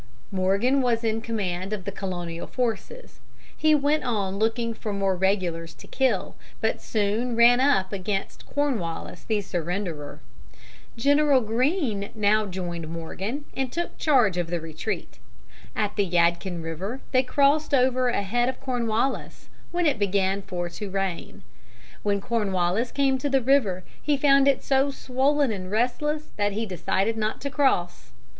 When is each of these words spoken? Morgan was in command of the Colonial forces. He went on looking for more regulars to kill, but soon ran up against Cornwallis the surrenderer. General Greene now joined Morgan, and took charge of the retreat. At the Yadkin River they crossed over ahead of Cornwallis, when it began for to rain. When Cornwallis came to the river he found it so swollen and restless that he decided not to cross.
Morgan 0.31 0.81
was 0.81 1.03
in 1.03 1.21
command 1.21 1.73
of 1.73 1.85
the 1.85 1.91
Colonial 1.91 2.47
forces. 2.47 3.19
He 3.55 3.75
went 3.75 4.03
on 4.03 4.39
looking 4.39 4.73
for 4.73 4.91
more 4.91 5.15
regulars 5.15 5.75
to 5.75 5.85
kill, 5.85 6.35
but 6.59 6.81
soon 6.81 7.35
ran 7.35 7.59
up 7.59 7.93
against 7.93 8.47
Cornwallis 8.47 9.23
the 9.23 9.37
surrenderer. 9.41 10.17
General 10.97 11.39
Greene 11.41 12.09
now 12.15 12.47
joined 12.47 12.87
Morgan, 12.87 13.45
and 13.55 13.71
took 13.71 13.95
charge 13.99 14.37
of 14.39 14.47
the 14.49 14.59
retreat. 14.59 15.19
At 15.75 15.95
the 15.95 16.03
Yadkin 16.09 16.63
River 16.63 17.01
they 17.11 17.21
crossed 17.21 17.71
over 17.71 18.07
ahead 18.09 18.49
of 18.49 18.59
Cornwallis, 18.59 19.49
when 19.71 19.85
it 19.85 19.99
began 19.99 20.41
for 20.41 20.67
to 20.67 20.89
rain. 20.89 21.43
When 22.01 22.19
Cornwallis 22.21 22.91
came 22.91 23.19
to 23.19 23.29
the 23.29 23.39
river 23.43 23.83
he 24.01 24.17
found 24.17 24.47
it 24.47 24.63
so 24.63 24.89
swollen 24.89 25.51
and 25.51 25.69
restless 25.69 26.31
that 26.37 26.53
he 26.53 26.65
decided 26.65 27.17
not 27.17 27.39
to 27.41 27.51
cross. 27.51 28.13